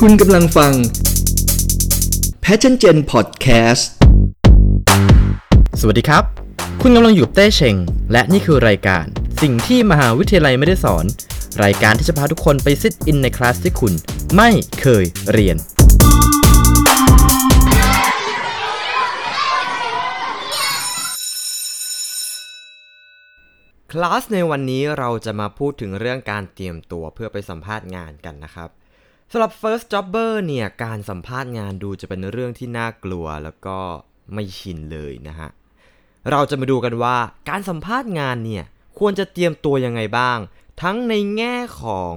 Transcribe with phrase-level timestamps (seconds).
[0.00, 0.72] คุณกำลังฟัง
[2.44, 3.82] Passion Gen Podcast
[5.80, 6.24] สวัสดีครับ
[6.82, 7.76] คุณกำลังอยู่กับเต้เชง
[8.12, 9.04] และนี่คือรายการ
[9.42, 11.04] สิ่งที่มหาวิทยาลัยไม่ได้สอน
[11.64, 13.92] รายการที่จะพาทุกคนไปซิทอินในคลาสที่คุณ
[14.36, 15.56] ไม่เคยเรียน
[23.92, 28.70] คลาสในวันนี้เราจะมาพูดถึงเรื่องการเตรียมตัวเพื่อไปสัมภาษณ์งานกันนะครับ
[29.36, 33.78] สำหรับ first jobber เนี่ยการสัมภาษณ์งานดูจะเป็นเรื่องที่น่ากลัวแล้วก็
[34.34, 35.48] ไม่ชินเลยนะฮะ
[36.30, 37.16] เราจะมาดูกันว่า
[37.50, 38.64] การสัมภาษณ์งานเนี่ย
[38.98, 40.38] ควรจะเตรียมตัวยังไงบ้าง
[40.82, 42.14] ทั้งในแง่ของ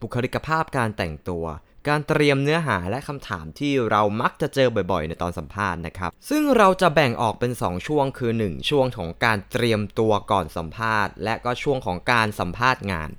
[0.00, 1.44] บุคลิกภาพการแต่งตัว
[1.88, 13.10] การเตรียมเนื้อหาและคำถามที่เรามักจะเจอบ่อยๆ ในตอนสัมภาษณ์นะครับ ซึ่งเราจะแบ่งออกเป็น 2 ช่วงคือ 1 ช่วงของการเตรียมตัวก่อนสัมภาษณ์ และก็ช่วงของการสัมภาษณ์งาน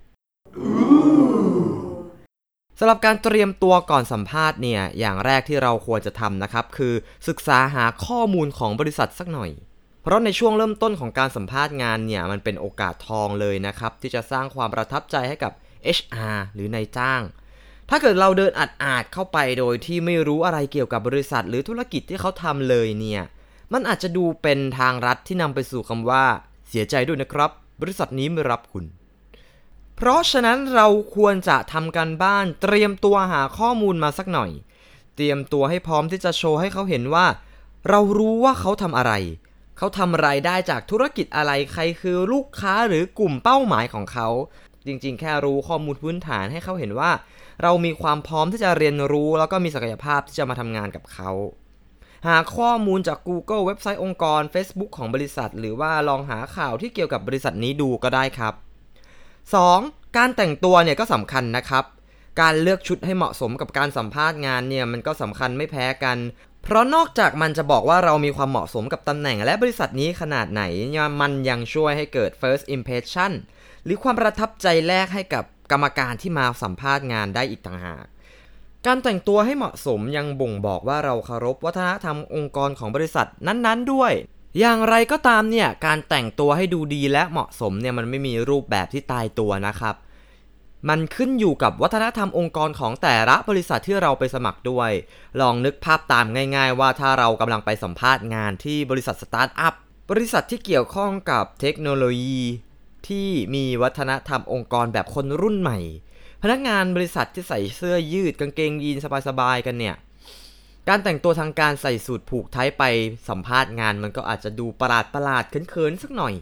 [2.81, 6.93] สำหรับการเตรียมตัวก่อนสัมภาษณ์เนี่ย อย่างแรกที่เราควรจะทำนะครับ คือ
[7.27, 9.51] ศึกษาหาข้อมูลของบริษัทสักหน่อย
[10.03, 15.51] เพราะในช่วงเริ่มต้นของการสัมภาษณ์งานเนี่ย มันเป็นโอกาสทองเลยนะครับ ที่จะสร้างความประทับใจให้กับ
[15.97, 17.21] HR หรือนายจ้าง
[17.89, 23.21] ถ้าเกิดเราเดินอัดอาดเข้าไปโดยที่ไม่รู้อะไรเกี่ยวกับบริษัท หรือธุรกิจที่เขาทำเลยเนี่ย
[23.73, 26.25] มันอาจจะดูเป็นทางรัฐที่นำไปสู่คำว่า
[26.69, 28.85] เสียใจด้วยนะครับ บริษัทนี้ไม่รับคุณ
[30.01, 34.51] เพราะฉะนั้นเราควรจะทำกันบ้านเตรียมตัวหาข้อมูลมาสักหน่อย
[35.15, 37.25] เตรียมตัวให้พร้อมที่จะโชว์ให้เขาเห็นว่า
[37.89, 39.13] เรารู้ว่าเขาทำอะไร
[39.77, 44.27] เขาทำรายได้จากธุรกิจอะไรใครคือลูกค้าหรือกลุ่มเป้าหมายของเขา
[44.87, 47.11] จริงๆ แค่รู้ข้อมูลพื้นฐานให้เขาเห็นว่า
[47.63, 51.31] เรามีความพร้อมที่จะเรียนรู้ แล้วก็มีศักยภาพที่จะมาทำงานกับเขา
[52.27, 58.55] หาข้อมูลจาก Google เว็บไซต์องค์กร Facebook ของบริษัท หรือว่าลองหาข่าวที่เกี่ยวกับบริษัทนี้ดูก็ได้ครับ
[59.47, 60.17] 2.
[60.17, 61.85] การแต่งตัวเนี่ยก็สำคัญนะครับ
[62.41, 66.17] การเลือกชุดให้เหมาะสมกับการสัมภาษณ์งานเนี่ยมันก็สำคัญไม่แพ้กัน
[66.63, 73.31] เพราะนอกจากมันจะบอกว่าเรามีความเหมาะสมกับตำแหน่งและบริษัทนี้ขนาดไหนเนี่ยมันยังช่วยให้เกิด first impression
[73.83, 78.05] หรือความประทับใจแรกให้กับกรรมการที่มาสัมภาษณ์งานได้อีกต่างหาก
[78.85, 84.13] การแต่งตัวให้เหมาะสมยังบ่งบอกว่าเราเคารพวัฒนธรรมองค์กรของบริษัทนั้นๆด้วย
[84.59, 89.95] อย่างไรก็ตามเนี่ยการแต่งตัวให้ดูดีและเหมาะสมเนี่ยมันไม่มีรูปแบบที่ตายตัวนะครับ
[90.89, 94.91] มันขึ้นอยู่กับวัฒนธรรมองค์กรของแต่ละบริษัทที่เราไปสมัครด้วย
[95.41, 99.73] ลองนึกภาพตามง่าย ๆ ว่าถ้าเรากำลังไปสัมภาษณ์งานที่บริษัทสตาร์ทอัพ
[100.11, 102.43] บริษัทที่เกี่ยวข้องกับเทคโนโลยี
[103.07, 105.79] ที่มีวัฒนธรรมองค์กรแบบคนรุ่นใหม่
[106.43, 109.95] พนักงานบริษัทที่ใส่เสื้อยืดกางเกงยีนสบายๆกันเนี่ย
[110.89, 112.83] การแต่งตัวทางการใส่สูทผูกไทยไป
[113.29, 116.33] สัมภาษณ์งานมันก็อาจจะดูประหลาดประหลาดๆเขินๆสักหน่อย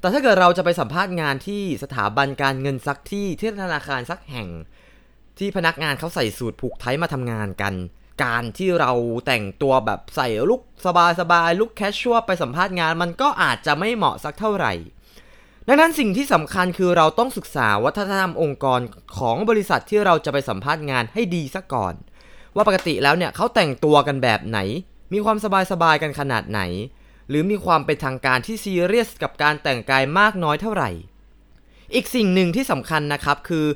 [0.00, 4.48] แต่ถ้าเกิดเราจะไปสัมภาษณ์งานที่สถาบันการเงินสักที่ที่ธนาคารสักแห่ง
[5.38, 7.74] ที่พนักงานเขาใส่สูทผูกไทยมาทำงานกัน
[8.24, 8.92] การที่เรา
[9.26, 10.62] แต่งตัวแบบใส่ลุก
[11.20, 14.72] สบายๆลุกแคชชัวไปสัมภาษณ์งาน มันก็อาจจะไม่เหมาะสักเท่าไหร่
[15.68, 18.80] ดังนั้นสิ่งที่สำคัญคือเราต้องศึกษาวัฒนธรรมองค์กร
[19.18, 21.94] ของบริษัทที่เราจะไปสัมภาษณ์งานให้ดีซะก่อน
[22.56, 24.58] ว่าปกติแล้วเนี่ยเขาแต่งตัวกันแบบไหน
[25.12, 25.36] มีความ
[25.72, 26.60] สบายๆกันขนาดไหน
[27.28, 30.90] หรือมีความเป็นทางการที่ซีเรียสกับการแต่งกายมากน้อยเท่าไหร่
[31.94, 33.66] อีกสิ่งหนึ่งที่สำคัญนะครับคือ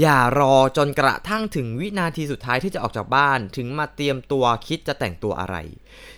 [0.00, 5.56] อย่ารอจนกระทั่งถึงวินาทีสุดท้ายที่จะออกจากบ้าน ถึงมาเตรียมตัวคิดจะแต่งตัวอะไร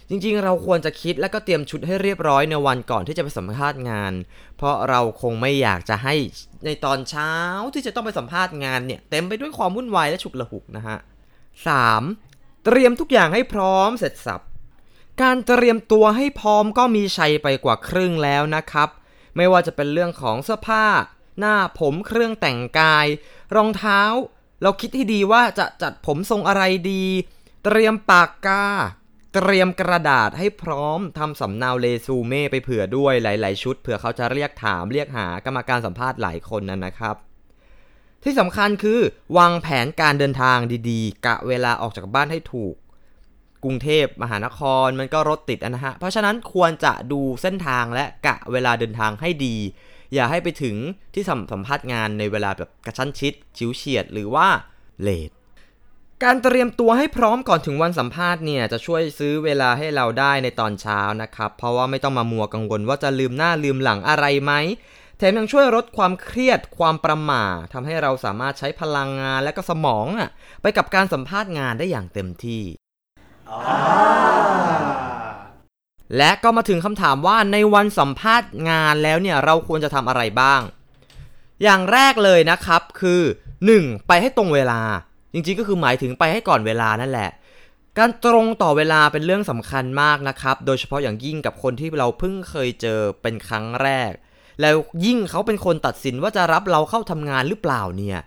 [0.08, 4.12] จริงๆ เราควรจะคิดและก็เตรียมชุดให้เรียบร้อยในวันก่อนที่จะไปสัมภาษณ์งาน
[4.56, 6.14] เพราะเราคงไม่อยากจะให้
[6.64, 7.32] ในตอนเช้า
[7.74, 10.98] ที่จะต้องไปสัมภาษณ์งานเนี่ยเต็มไปด้วยความวุ่นวายและฉุกละหุกนะฮะ
[11.54, 12.64] 3.
[12.64, 14.40] เตรียมทุกอย่างให้พร้อมเสร็จสับ
[15.22, 18.88] การเตรียมตัวให้พร้อมก็มีชัยไปกว่าครึ่งแล้วนะครับ
[19.36, 20.86] ไม่ว่าจะเป็นเรื่องของเสื้อผ้า
[21.38, 23.06] หน้าผมเครื่องแต่งกาย
[23.54, 24.02] รองเท้า
[24.62, 27.04] เราคิดให้ดีว่าจะจัดผมทรงอะไรดี
[27.64, 28.64] เตรียมปากกา
[29.34, 37.16] เตรียมกระดาษให้พร้อมทำสำเนาเรซูเม่ไปเผื่อด้วยหลาย ๆ ชุดเผื่อเขาจะเรียกถามเรียกหากรรมการสัมภาษณ์หลายคนนั้นนะครับ
[38.24, 39.00] ที่สำคัญคือ
[39.38, 40.58] วางแผนการเดินทาง
[40.90, 42.74] ดีๆ กะเวลาออกจากบ้านให้ถูก
[43.64, 49.56] กรุงเทพมหานครมันก็รถติดนะฮะ เพราะฉะนั้นควรจะดูเส้นทางและกะเวลาเดินทางให้ดี
[50.14, 50.76] อย่าให้ไปถึง
[51.14, 54.48] ที่สัมสัมภาษณ์งานในเวลาแบบกระชั้นชิด ชิวเฉียดหรือว่า
[55.02, 55.30] เลท
[56.24, 64.52] การเตรียมตัวให้พร้อมก่อนถึงวันสัมภาษณ์เนี่ยจะช่วยซื้อเวลาให้เราได้ในตอนเช้านะครับ เพราะว่าไม่ต้องมามัวกังวลว่าจะลืมหน้าลืมหลังอะไรไหม
[65.22, 70.30] แถมยังช่วยลดความเครียดความประหม่าทำให้เราสามารถใช้พลังงานและก็สมองอะ
[70.62, 72.62] ไปกับการสัมภาษณ์งานได้อย่างเต็มที่
[76.16, 80.60] และก็มาถึงคำถามว่าในวันสัมภาษณ์งานแล้วเนี่ยเราควรจะทำอะไรบ้าง
[81.62, 83.22] อย่างแรกเลยนะครับคือ
[83.64, 84.06] 1.
[84.08, 84.80] ไปให้ตรงเวลา
[85.32, 87.30] จริงๆก็คือหมายถึงไปให้ก่อนเวลานั่นแหละ
[87.98, 94.12] การตรงต่อเวลาเป็นเรื่องสำคัญมากนะครับ โดยเฉพาะอย่างยิ่งกับคนที่เราเพิ่งเคยเจอเป็นครั้งแรก
[94.60, 98.18] แล้วยิ่งเขาเป็นคนตัดสินว่าจะรับเราเข้าทำงานหรือเปล่าเนี่ย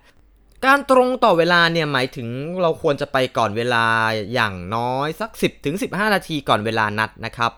[0.64, 2.28] การตรงต่อเวลาเนี่ยหมายถึง
[2.62, 3.84] เราควรจะไปก่อนเวลา
[4.34, 7.52] อย่างน้อยสัก 10ถึง15 นาทีก่อนเวลานัดนะครับ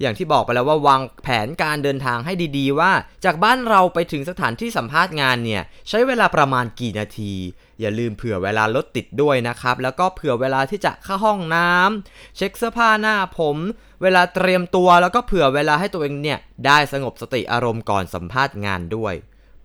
[0.00, 2.92] อย่างที่บอกไปแล้วว่าวางแผนการเดินทางให้ดีๆ ว่า
[3.24, 7.32] จากบ้านเราไปถึงสถานที่สัมภาษณ์งานเนี่ยใช้เวลาประมาณกี่นาที
[7.80, 13.56] อย่าลืมเผื่อเวลารถติดด้วยนะครับ แล้วก็เผื่อเวลาที่จะเข้าห้องน้ำเช็คเสื้อผ้าหน้าผม
[14.02, 19.14] เวลาเตรียมตัวแล้วก็เผื่อเวลาให้ตัวเองเนี่ยได้สงบสติอารมณ์ก่อนสัมภาษณ์งานด้วย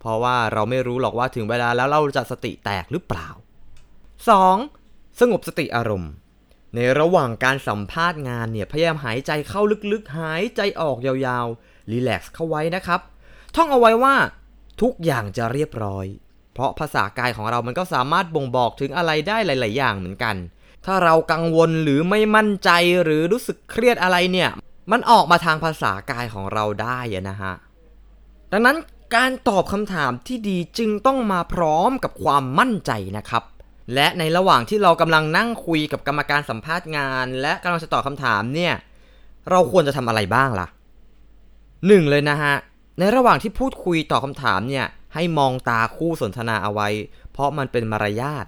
[0.00, 3.28] เพราะว่าเราไม่รู้หรอกว่าถึงเวลาแล้วเราจะสติแตกหรือเปล่า
[4.44, 5.20] 2.
[5.20, 6.12] สงบสติอารมณ์
[6.74, 9.62] ในระหว่างการสัมภาษณ์งานเนี่ยพยายามหายใจเข้า
[9.92, 13.00] ลึกๆ หายใจออกยาวๆรีแลกซ์เข้าไว้นะครับ
[13.56, 14.14] ท่องเอาไว้ว่า
[14.82, 16.06] ทุกอย่างจะเรียบร้อย
[16.54, 20.36] เพราะภาษากายของเรามันก็สามารถบ่งบอกถึงอะไรได้หลาย ๆ อย่างเหมือนกัน
[20.86, 22.70] ถ้าเรากังวลหรือไม่มั่นใจ
[23.04, 24.50] หรือรู้สึกเครียดอะไรเนี่ย
[24.92, 27.52] มันออกมาทางภาษากายของเราได้อะนะฮะ
[28.52, 28.76] ดังนั้น
[29.16, 33.42] การตอบคำถามที่ดีจึงต้องมาพร้อมกับความมั่นใจนะครับ
[33.94, 38.74] และในระหว่างที่เรากำลังนั่งคุยกับกรรมการสัมภาษณ์งาน และกำลังจะตอบคำถามเนี่ย
[39.50, 40.66] เราควรจะทำอะไรบ้างล่ะ
[41.86, 42.54] หนึ่งเลยนะฮะ
[42.98, 46.88] ในระหว่างที่พูดคุยตอบคำถามเนี่ย ให้มองตาคู่สนทนาเอาไว้
[47.32, 48.46] เพราะมันเป็นมารยาท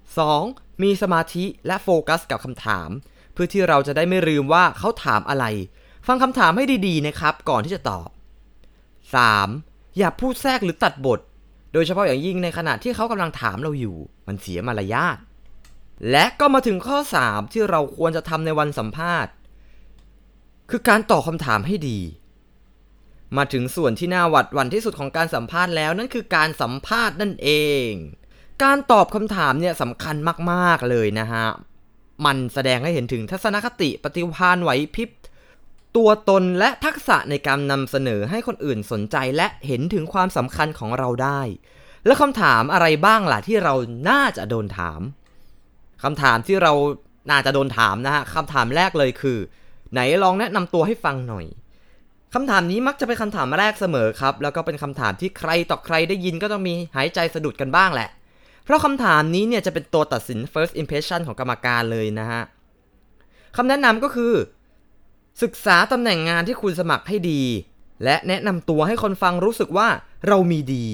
[0.00, 0.82] 2.
[0.82, 2.88] มีสมาธิและโฟกัสกับคำถาม
[3.32, 5.44] เพื่อที่เราจะได้ไม่ลืมว่าเขาถามอะไร
[6.06, 8.08] ฟังคำถามให้ดีๆนะครับ ก่อนที่จะตอบ
[9.22, 9.98] 3.
[9.98, 11.20] อย่าพูดแทรกหรือตัดบท
[11.72, 13.96] โดยเฉพาะอย่างยิ่งในขณะที่เขากำลังถามเราอยู่
[14.26, 15.18] มันเสียมารยาท
[16.10, 19.32] และก็มาถึงข้อ 3 ที่เราควรจะทำในวันสัมภาษณ์
[20.70, 21.98] คือการตอบคำถามให้ดี
[23.36, 27.50] มาถึงส่วนที่น่าหวัดหวั่นที่สุดของการสัมภาษณ์แล้วนั่นคือการสัมภาษณ์นั่นเอ
[27.88, 27.90] ง
[28.64, 30.16] การตอบคำถามเนี่ยสำคัญ
[30.52, 31.46] มากๆเลยนะฮะ
[32.26, 35.10] มันแสดงให้เห็นถึงทัศนคติปฏิภาณไหวพริบ
[35.96, 41.40] ตัวตนและทักษะในการนำเสนอให้คนอื่นสนใจและเห็นถึงความสำคัญของเราได้
[42.06, 43.74] และคำถามอะไรบ้างล่ะที่เรา
[44.08, 45.00] น่าจะโดนถาม
[46.02, 46.72] คำถามที่เรา
[47.30, 49.38] น่าจะโดนถามนะฮะคำถามแรกเลยคือ
[49.92, 51.46] ไหนลองแนะนำตัวให้ฟังหน่อย
[52.34, 58.08] คำถามนี้มักจะเป็นคำถามแรกเสมอครับ แล้วก็เป็นคำถามที่ใครต่อใครได้ยินก็ต้องมีหายใจสะดุดกันบ้างแหละ
[58.64, 62.42] เพราะคำถามนี้เนี่ยจะเป็นตัวตัดสิน first impression ของกรรมการเลยนะฮะ
[63.56, 64.32] คำแนะนำก็คือ
[65.42, 67.42] ศึกษาตำแหน่งงานที่คุณสมัครให้ดี
[68.04, 69.88] และแนะนำตัวให้คนฟังรู้สึกว่า
[70.28, 70.84] เรามีดี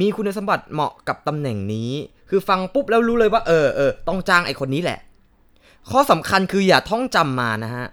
[0.00, 1.90] มีคุณสมบัติเหมาะกับตำแหน่งนี้
[2.30, 4.98] คือฟังปุ๊บแล้วรู้เลยว่าเออเออต้องจ้างไอคนนี้แหละ
[5.90, 7.86] ข้อสำคัญคืออย่าท่องจำมานะฮะ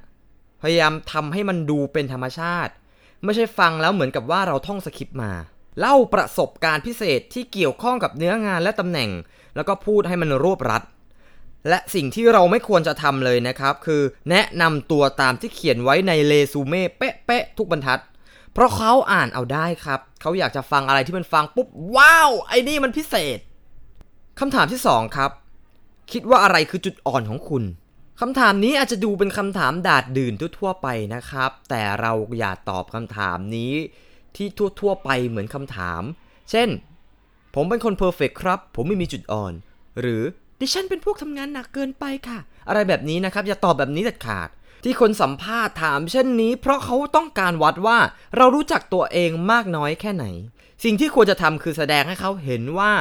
[0.61, 2.73] พยายามทำให้มันดูเป็นธรรมชาติ
[3.23, 5.31] ไม่ใช่ฟังแล้วเหมือนกับว่าเราท่องสคริปต์มา
[5.79, 9.09] เล่าประสบการณ์พิเศษที่เกี่ยวข้องกับเนื้องานและตำแหน่ง
[9.55, 10.83] แล้วก็พูดให้มันรวบรัด
[11.69, 18.01] และสิ่งที่เราไม่ควรจะทำเลยนะครับ คือแนะนำตัวตามที่เขียนไว้ในเรซูเม่เป๊ะๆทุกบรรทัด
[18.53, 23.39] เพราะเขาอ่านเอาได้ครับ เขาอยากจะฟังอะไรที่มันฟังปุ๊บว้าวไอ้นี่มันพิเศษ
[24.39, 25.31] คำถามที่2ครับ
[26.11, 27.63] คิดว่าอะไรคือจุดอ่อนของคุณ
[28.21, 33.73] คำถามนี้อาจจะดูเป็นคำถามดาดดื่นทั่วๆไปนะครับ แต่เราอย่าตอบคำถามนี้
[34.35, 34.47] ที่
[34.79, 36.01] ทั่วๆไปเหมือนคำถาม
[36.51, 36.69] เช่น
[37.55, 39.53] ผมเป็นคนเพอร์เฟกครับ ผมไม่มีจุดอ่อน
[39.99, 40.23] หรือ
[40.61, 44.49] ดิฉันเป็นพวกทำงานหนักเกินไปค่ะ อะไรแบบนี้นะครับ อย่าตอบแบบนี้เด็ดขาด
[44.83, 47.97] ที่คนสัมภาษณ์ถามเช่นนี้ เพราะเขาต้องการวัดว่า
[48.37, 50.25] เรารู้จักตัวเองมากน้อยแค่ไหน
[50.83, 52.93] สิ่งที่ควรจะทำคือแสดงให้เขาเห็นว่า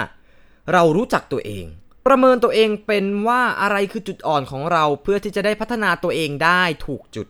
[0.72, 1.66] เรารู้จักตัวเอง
[2.06, 7.26] ประเมินตัวเองเป็นว่าอะไรคือจุดอ่อนของเราเพื่อที่จะได้พัฒนาตัวเองได้ถูกจุด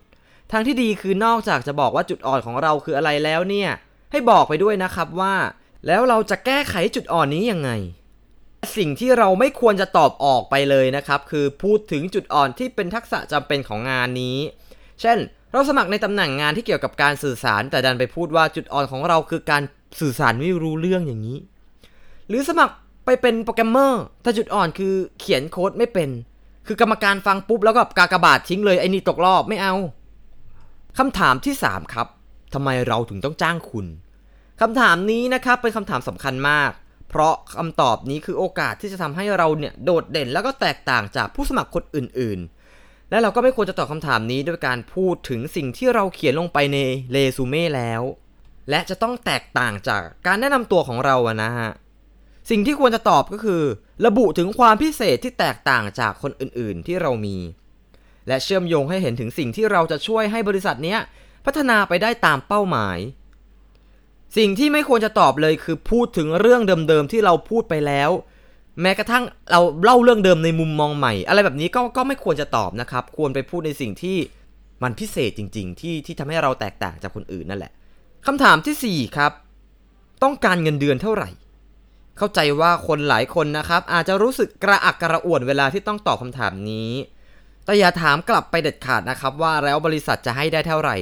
[0.53, 3.71] ทางที่ดีคือนอกจากจะบอกว่าจุดอ่อนของเราคืออะไรแล้วเนี่ย
[4.13, 5.35] ให้บอกไปด้วยนะครับว่า
[5.87, 7.71] แล้วเราจะแก้ไขจุดอ่อนนี้ยังไง
[8.77, 14.39] สิ่งที่เราไม่ควรจะตอบออกไปเลยนะครับ คือพูดถึงจุดอ่อนที่เป็นทักษะจำเป็นของงานนี้
[15.01, 15.19] เช่น
[15.53, 19.63] เราสมัครในตำแหน่งงานที่เกี่ยวกับการสื่อสาร แต่ดันไปพูดว่าจุดอ่อนของเราคือการ
[20.01, 21.39] สื่อสารไม่รู้เรื่องอย่างนี้
[22.29, 22.75] หรือสมัคร
[23.05, 26.11] ไปเป็นโปรแกรมเมอร์แต่จุดอ่อนคือเขียนโค้ดไม่เป็น
[26.67, 29.75] คือกรรมการฟังปุ๊บแล้วก็กากบาททิ้งเลยไอ้นี่ตกรอบไม่เอา
[30.99, 32.07] คำถามที่ 3 ครับ
[32.55, 33.87] ทำไมเราถึงต้องจ้างคุณ
[34.61, 36.71] คำถามนี้นะครับเป็นคำถามสำคัญมาก
[37.11, 46.79] เพราะคำตอบนี้คือโอกาสที่จะทำให้เราเนี่ยโดดเด่นแล้วก็แตกต่างจากผู้สมัครคนอื่นๆ และเราก็ไม่ควรจะตอบคำถามนี้ด้วยการพูดถึงสิ่งที่เราเขียนลงไปใน
[47.11, 48.03] เรซูเม่แล้ว
[48.71, 51.71] และจะต้องแตกต่างจากการแนะนำตัวของเราอะนะฮะ
[52.51, 53.63] สิ่งที่ควรจะตอบก็คือ
[54.07, 57.37] ระบุถึงความพิเศษที่แตกต่างจากคนอื่นๆ ที่เรามี
[58.29, 60.99] และเชื่อมโยงให้เห็นถึงสิ่งที่เราจะช่วยให้บริษัทเนี้ย
[61.47, 62.99] พัฒนาไปได้ตามเป้าหมาย
[64.37, 68.11] สิ่งที่ไม่ควรจะตอบเลยคือพูดถึงเรื่องเดิมๆที่เราพูดไปแล้ว
[68.83, 74.17] แม้กระทั่งเราเล่าเรื่องเดิมในมุมมองใหม่ อะไรแบบนี้ก็ก็ไม่ควรจะตอบนะครับ ควรไปพูดในสิ่งที่
[74.83, 77.73] มันพิเศษจริง ๆ ที่ที่ทำให้เราแตกต่างจากคนอื่นนั่นแหละ
[78.27, 79.33] คำถามที่ 4 ครับ
[80.23, 81.29] ต้องการเงินเดือนเท่าไหร่
[82.19, 86.91] เข้าใจว่าคนหลายคนนะครับ อาจจะรู้สึกกระอักกระอ่วนเวลาที่ต้องตอบคำถามนี้
[87.65, 90.97] แต่อย่าถามกลับไปเด็ดขาดนะครับ ว่าแล้วบริษัทจะให้ได้เท่าไหร่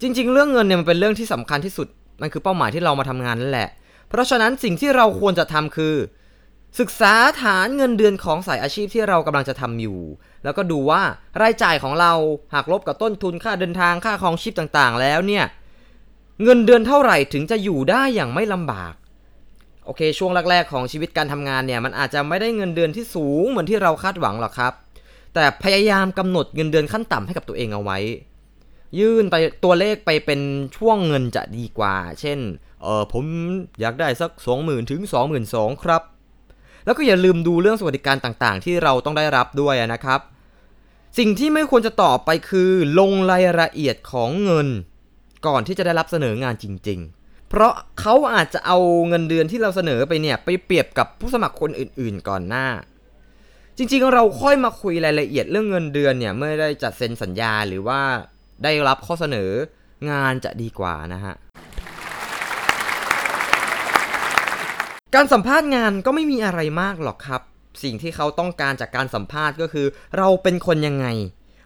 [0.00, 1.88] จริง ๆ เรื่องเงินเนี่ยมันเป็นเรื่องที่สำคัญที่สุด
[2.20, 3.68] มันคือเป้าหมายที่เรามาทำงานนั่นแหละ
[4.08, 5.94] เพราะฉะนั้นสิ่งที่เราควรจะทำคือ
[6.80, 9.98] ศึกษาฐานเงินเดือนของสายอาชีพที่เรากำลังจะทำอยู่
[10.44, 11.02] แล้วก็ดูว่า
[11.42, 12.12] รายจ่ายของเรา
[12.54, 15.44] หากลบกับต้นทุนค่าเดินทางค่าครองชีพต่างๆ แล้วเนี่ย
[16.42, 18.94] เงินเดือนเท่าไหร่ถึงจะอยู่ได้อย่างไม่ลำบาก
[19.86, 24.72] โอเค ช่วงแรกๆของชีวิตการทำงานเนี่ย มันอาจจะไม่ได้เงินเดือนที่สูงเหมือนที่เราคาดหวังหรอกครับ
[25.34, 27.98] แต่พยายามกำหนดเงินเดือนขั้นต่ำให้กับตัวเองเอาไว้
[28.98, 30.40] ยื่นไปตัวเลขไปเป็น
[30.76, 32.38] ช่วงเงินจะดีกว่า เช่น
[32.82, 33.24] เออผม
[33.80, 35.00] อยากได้สัก 20,000ถึง
[35.42, 36.02] 22,000ครับ
[36.84, 40.20] แล้วก็อย่าลืมดูเรื่องสวัสดิการต่างๆ ที่เราต้องได้รับด้วยนะครับ
[41.18, 44.68] สิ่งที่ไม่ควรจะตอบไปคือ ลงรายละเอียดของเงิน
[45.46, 47.15] ก่อนที่จะได้รับเสนองานจริง ๆ
[47.48, 52.66] เพราะเขาอาจจะเอาเงินเดือนที่เราเสนอไปเนี่ยไปเปรียบกับผู้สมัครคนอื่น ๆ ก่อนหน้า
[53.76, 58.00] จริงๆ เราค่อยมาคุยรายละเอียดเรื่องเงินเดือนเนี่ยเมื่อได้จัดเซ็นสัญญาหรือว่า
[58.64, 59.50] ได้รับข้อเสนอ
[60.10, 61.34] งานจะดีกว่านะฮะ
[65.14, 67.42] การสัมภาษณ์งานก็ไม่มีอะไรมากหรอกครับ
[67.82, 69.86] สิ่งที่เขาต้องการจากการสัมภาษณ์ก็คือ
[70.18, 71.06] เราเป็นคนยังไง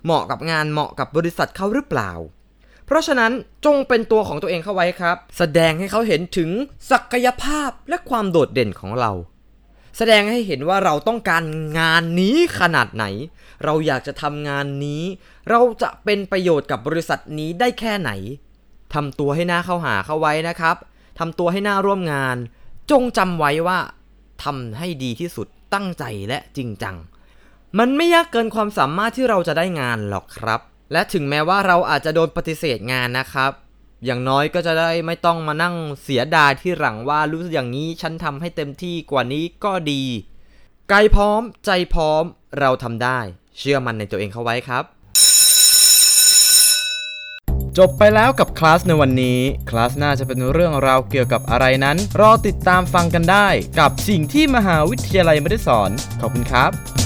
[0.04, 2.10] เหมาะกับงานเหมาะกับบริษัทเขาหรือเปล่า
[2.90, 3.32] เพราะฉะนั้น
[3.64, 6.50] จงเป็นตัวของตัวเองเข้าไว้ครับ แสดงให้เขาเห็นถึง
[6.90, 9.10] ศักยภาพและความโดดเด่นของเรา
[9.96, 11.44] แสดงให้เห็นว่าเราต้องการ
[11.78, 13.04] งานนี้ขนาดไหน
[13.64, 15.02] เราอยากจะทำงานนี้
[15.50, 18.10] เราจะเป็นประโยชน์กับบริษัทนี้ได้แค่ไหน
[18.94, 20.76] ทำตัวให้หน้าเข้าหาเข้าไว้นะครับ
[21.18, 22.36] ทำตัวให้หน้าร่วมงาน
[22.90, 23.78] จงจำไว้ว่า
[24.44, 26.96] ทำให้ดีที่สุดตั้งใจและจริงจัง
[27.78, 30.60] มันไม่ยากเกินความสามารถที่เราจะได้งานหรอกครับ
[30.92, 33.52] และถึงแม้ว่าเราอาจจะโดนปฏิเสธงานนะครับ
[34.04, 40.02] อย่างน้อยก็จะได้ไม่ต้องมานั่งเสียดายที่หลังว่ารู้สึกอย่างนี้ฉันทำให้เต็มที่กว่านี้ก็ดี
[40.92, 42.24] กายพร้อมใจพร้อม
[42.58, 43.18] เราทำได้
[43.58, 44.84] เชื่อมันในตัวเองเข้าไว้ครับ
[47.78, 56.99] จบไปแล้วกับคลาสในวันนี้ คลาสหน้าจะเป็นเรื่องราวเกี่ยวกับอะไรนั้น รอติดตามฟังกันได้ กับสิ่งที่มหาวิทยาลัยไม่ได้สอน ขอบคุณครับ